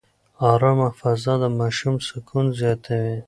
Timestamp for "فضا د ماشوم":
0.99-1.95